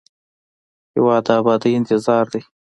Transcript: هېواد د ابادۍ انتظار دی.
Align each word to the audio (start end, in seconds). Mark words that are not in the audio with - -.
هېواد 0.93 1.23
د 1.27 1.29
ابادۍ 1.39 1.71
انتظار 1.75 2.25
دی. 2.33 2.41